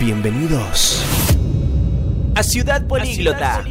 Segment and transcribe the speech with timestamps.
[0.00, 1.04] Bienvenidos
[2.34, 3.64] a Ciudad Políglota.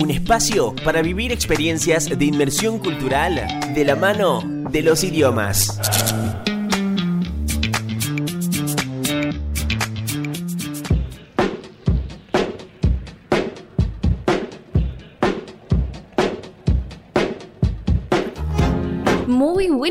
[0.00, 5.78] Un espacio para vivir experiencias de inmersión cultural de la mano de los idiomas.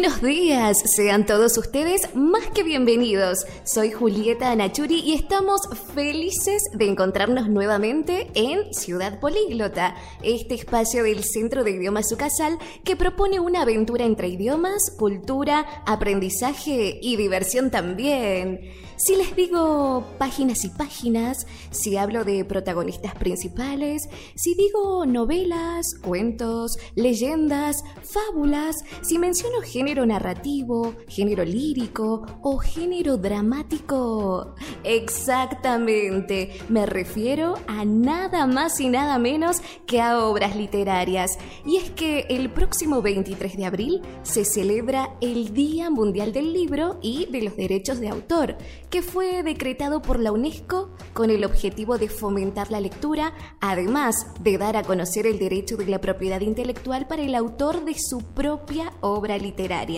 [0.09, 3.45] Buenos días, sean todos ustedes más que bienvenidos.
[3.63, 5.61] Soy Julieta Anachuri y estamos
[5.93, 12.95] felices de encontrarnos nuevamente en Ciudad Políglota, este espacio del Centro de Idiomas Ucasal que
[12.95, 18.61] propone una aventura entre idiomas, cultura, aprendizaje y diversión también.
[19.00, 26.78] Si les digo páginas y páginas, si hablo de protagonistas principales, si digo novelas, cuentos,
[26.95, 29.61] leyendas, fábulas, si menciono
[30.05, 39.61] narrativo, género lírico o género dramático, exactamente, me refiero a nada más y nada menos
[39.86, 41.38] que a obras literarias.
[41.66, 47.00] Y es que el próximo 23 de abril se celebra el Día Mundial del Libro
[47.02, 48.58] y de los Derechos de Autor
[48.89, 54.58] que fue decretado por la UNESCO con el objetivo de fomentar la lectura, además de
[54.58, 58.94] dar a conocer el derecho de la propiedad intelectual para el autor de su propia
[59.02, 59.89] obra literaria.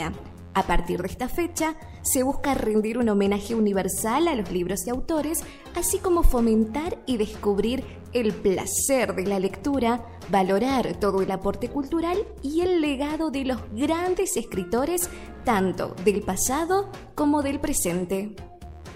[0.54, 4.90] A partir de esta fecha, se busca rendir un homenaje universal a los libros y
[4.90, 5.44] autores,
[5.76, 7.84] así como fomentar y descubrir
[8.14, 13.60] el placer de la lectura, valorar todo el aporte cultural y el legado de los
[13.74, 15.10] grandes escritores,
[15.46, 18.36] tanto del pasado como del presente.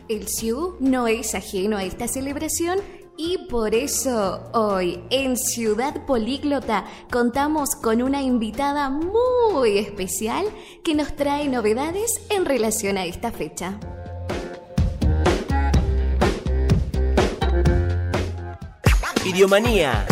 [0.07, 2.79] El SIU no es ajeno a esta celebración
[3.17, 10.45] y por eso hoy en Ciudad Políglota contamos con una invitada muy especial
[10.83, 13.79] que nos trae novedades en relación a esta fecha.
[19.25, 20.05] Idiomanía.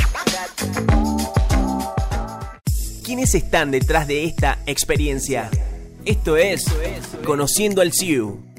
[3.04, 5.52] ¿Quiénes están detrás de esta experiencia?
[6.06, 6.66] Esto es
[7.24, 8.53] Conociendo al SIU.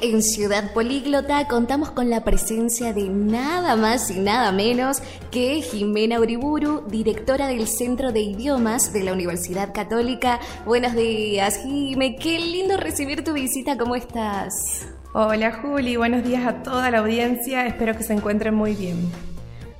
[0.00, 6.20] En Ciudad Políglota contamos con la presencia de nada más y nada menos que Jimena
[6.20, 10.40] Uriburu, directora del Centro de Idiomas de la Universidad Católica.
[10.64, 12.16] Buenos días, Jime.
[12.16, 13.76] Qué lindo recibir tu visita.
[13.76, 14.86] ¿Cómo estás?
[15.12, 17.66] Hola Juli, buenos días a toda la audiencia.
[17.66, 19.31] Espero que se encuentren muy bien.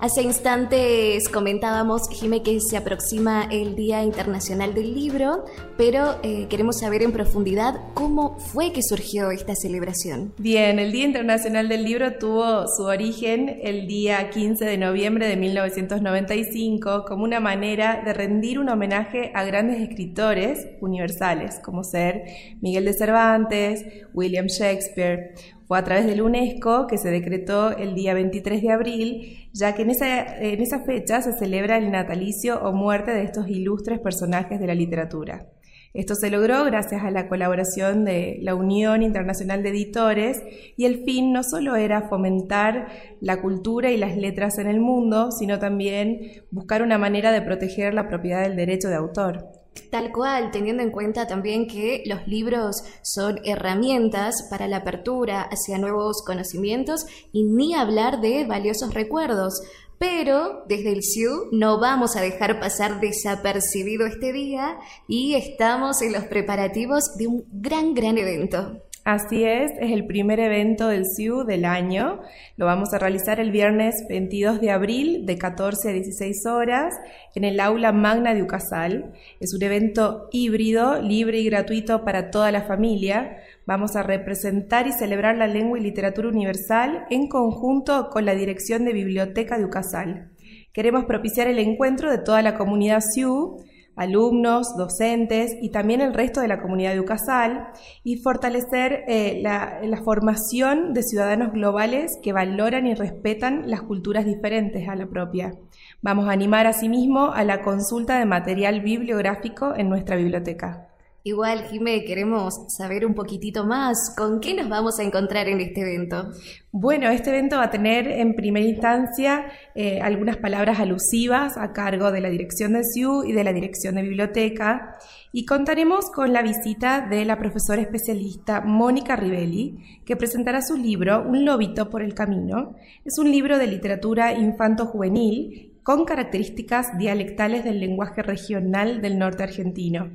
[0.02, 5.44] Hace instantes comentábamos, Jime, que se aproxima el Día Internacional del Libro,
[5.76, 10.34] pero eh, queremos saber en profundidad cómo fue que surgió esta celebración.
[10.38, 15.36] Bien, el Día Internacional del Libro tuvo su origen el día 15 de noviembre de
[15.36, 22.24] 1995 como una manera de rendir un homenaje a grandes escritores universales, como ser
[22.60, 25.32] Miguel de Cervantes, William Shakespeare,
[25.72, 29.80] fue a través del UNESCO que se decretó el día 23 de abril, ya que
[29.80, 34.60] en esa, en esa fecha se celebra el natalicio o muerte de estos ilustres personajes
[34.60, 35.46] de la literatura.
[35.94, 40.42] Esto se logró gracias a la colaboración de la Unión Internacional de Editores
[40.76, 42.88] y el fin no solo era fomentar
[43.22, 47.94] la cultura y las letras en el mundo, sino también buscar una manera de proteger
[47.94, 49.61] la propiedad del derecho de autor.
[49.90, 55.78] Tal cual, teniendo en cuenta también que los libros son herramientas para la apertura hacia
[55.78, 59.60] nuevos conocimientos y ni hablar de valiosos recuerdos.
[59.98, 66.12] Pero desde el SIU no vamos a dejar pasar desapercibido este día y estamos en
[66.12, 68.82] los preparativos de un gran, gran evento.
[69.04, 72.20] Así es, es el primer evento del SIU del año.
[72.56, 76.94] Lo vamos a realizar el viernes 22 de abril de 14 a 16 horas
[77.34, 79.12] en el aula magna de Ucasal.
[79.40, 83.38] Es un evento híbrido, libre y gratuito para toda la familia.
[83.66, 88.84] Vamos a representar y celebrar la lengua y literatura universal en conjunto con la Dirección
[88.84, 90.30] de Biblioteca de Ucasal.
[90.72, 93.64] Queremos propiciar el encuentro de toda la comunidad SIU
[93.96, 97.68] alumnos, docentes y también el resto de la comunidad de UCASAL
[98.04, 104.24] y fortalecer eh, la, la, formación de ciudadanos globales que valoran y respetan las culturas
[104.24, 105.52] diferentes a la propia.
[106.00, 110.91] Vamos a animar asimismo a la consulta de material bibliográfico en nuestra biblioteca.
[111.24, 114.12] Igual, Jimé, queremos saber un poquitito más.
[114.16, 116.32] ¿Con qué nos vamos a encontrar en este evento?
[116.72, 119.46] Bueno, este evento va a tener en primera instancia
[119.76, 123.94] eh, algunas palabras alusivas a cargo de la dirección de SIU y de la dirección
[123.94, 124.96] de biblioteca.
[125.30, 131.22] Y contaremos con la visita de la profesora especialista Mónica Rivelli, que presentará su libro
[131.22, 132.74] Un lobito por el camino.
[133.04, 140.10] Es un libro de literatura infanto-juvenil con características dialectales del lenguaje regional del norte argentino.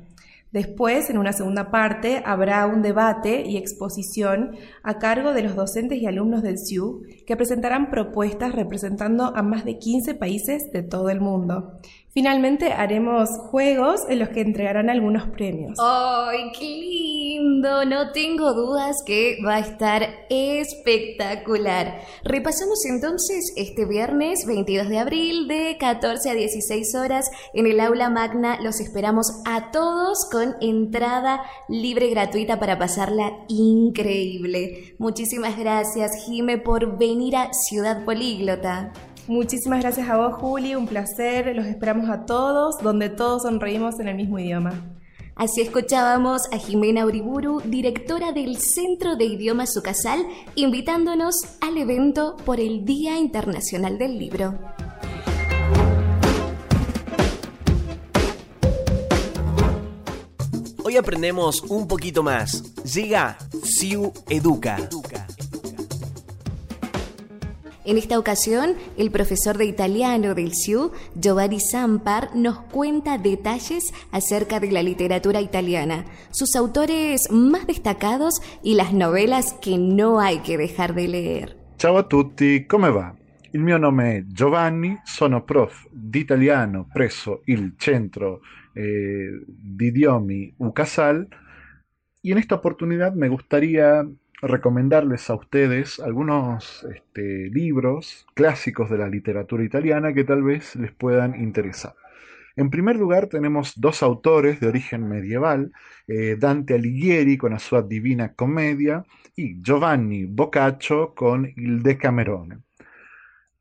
[0.52, 5.98] Después, en una segunda parte, habrá un debate y exposición a cargo de los docentes
[5.98, 11.10] y alumnos del CIU que presentarán propuestas representando a más de 15 países de todo
[11.10, 11.78] el mundo.
[12.18, 15.78] Finalmente haremos juegos en los que entregarán algunos premios.
[15.80, 17.84] ¡Ay, qué lindo!
[17.84, 22.00] No tengo dudas que va a estar espectacular.
[22.24, 28.10] Repasamos entonces este viernes 22 de abril de 14 a 16 horas en el aula
[28.10, 28.60] magna.
[28.62, 34.96] Los esperamos a todos con entrada libre gratuita para pasarla increíble.
[34.98, 38.92] Muchísimas gracias, Jime, por venir a Ciudad Políglota.
[39.28, 41.54] Muchísimas gracias a vos, Juli, un placer.
[41.54, 44.72] Los esperamos a todos, donde todos sonreímos en el mismo idioma.
[45.36, 52.58] Así escuchábamos a Jimena Uriburu, directora del Centro de Idiomas Sucasal, invitándonos al evento por
[52.58, 54.58] el Día Internacional del Libro.
[60.82, 62.74] Hoy aprendemos un poquito más.
[62.82, 64.88] Llega Siu Educa.
[67.88, 74.60] En esta ocasión, el profesor de italiano del CIU, Giovanni Zampar, nos cuenta detalles acerca
[74.60, 80.58] de la literatura italiana, sus autores más destacados y las novelas que no hay que
[80.58, 81.56] dejar de leer.
[81.78, 83.16] Ciao a tutti, come va?
[83.52, 88.40] Il mio nome è Giovanni, sono prof italiano presso il Centro
[88.74, 91.26] eh, di Idiomi UCASAL
[92.20, 94.06] y en esta oportunidad me gustaría
[94.40, 100.92] recomendarles a ustedes algunos este, libros clásicos de la literatura italiana que tal vez les
[100.92, 101.94] puedan interesar.
[102.56, 105.70] En primer lugar tenemos dos autores de origen medieval,
[106.08, 109.04] eh, Dante Alighieri con la sua Divina Commedia
[109.36, 112.58] y Giovanni Boccaccio con Il Decamerone.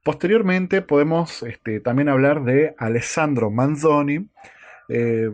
[0.04, 4.30] Posteriormente podemos este, también hablar de Alessandro Manzoni,
[4.90, 5.30] eh,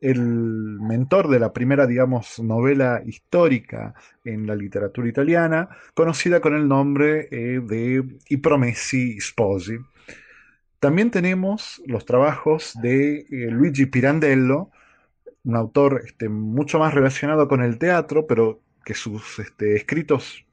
[0.00, 3.94] el mentor de la primera, digamos, novela histórica
[4.24, 9.78] en la literatura italiana, conocida con el nombre eh, de I Promessi Sposi.
[10.78, 14.70] También tenemos los trabajos de eh, Luigi Pirandello,
[15.44, 20.44] un autor este, mucho más relacionado con el teatro, pero que sus este, escritos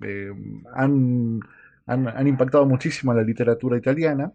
[0.75, 1.39] han,
[1.85, 4.31] han, impactado muchísimo a la literatura italiana.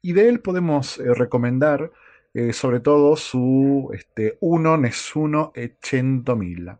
[0.00, 1.90] Y de él podemos recomendar
[2.38, 6.78] eh, sobre todo su este, Uno Nessuno e Centomila.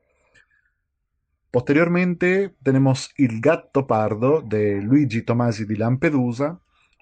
[1.50, 6.60] Posteriormente tenemos Il gatto pardo de Luigi Tomasi di Lampedusa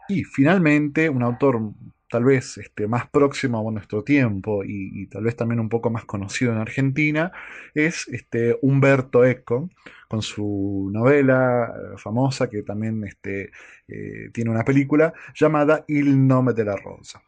[0.08, 1.60] y finalmente un autor
[2.08, 6.06] tal vez este, más próximo a nuestro tiempo y, tal vez también un poco más
[6.06, 7.32] conocido en Argentina
[7.74, 9.68] es este, Humberto Eco
[10.08, 13.50] con su novela eh, famosa que también este,
[13.86, 17.20] eh, tiene una película llamada Il nome de la rosa.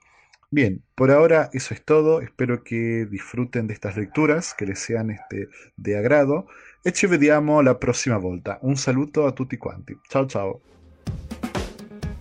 [0.51, 2.23] Bien, por ahora eso es todo.
[2.23, 6.47] Espero que disfruten de estas lecturas, que les sean este, de agrado.
[6.85, 8.59] E ci vediamo la prossima volta.
[8.63, 9.99] Un saluto a tutti quanti.
[10.09, 10.61] Ciao ciao.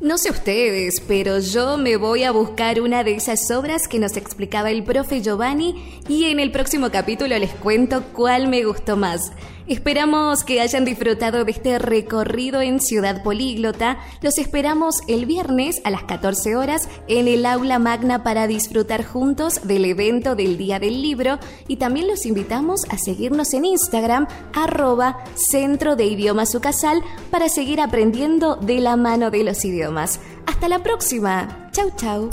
[0.08, 4.16] No sé ustedes, pero yo me voy a buscar una de esas obras que nos
[4.16, 9.34] explicaba el profe Giovanni y en el próximo capítulo les cuento cuál me gustó más.
[9.68, 13.98] Esperamos que hayan disfrutado de este recorrido en Ciudad Políglota.
[14.22, 19.68] Los esperamos el viernes a las 14 horas en el aula magna para disfrutar juntos
[19.68, 21.38] del evento del Día del Libro
[21.68, 27.82] y también los invitamos a seguirnos en Instagram arroba Centro de Idiomas Ucasal para seguir
[27.82, 29.97] aprendiendo de la mano de los idiomas.
[29.98, 31.70] Hasta la próxima.
[31.72, 32.32] Chau chau.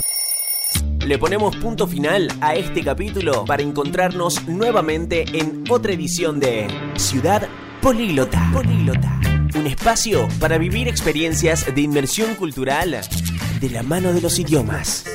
[0.99, 7.47] Le ponemos punto final a este capítulo para encontrarnos nuevamente en otra edición de Ciudad
[7.81, 8.49] Políglota.
[8.53, 9.19] Políglota.
[9.55, 13.01] Un espacio para vivir experiencias de inmersión cultural
[13.59, 15.05] de la mano de los idiomas.